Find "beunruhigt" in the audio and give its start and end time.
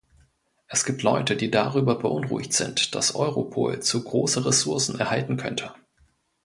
1.93-2.53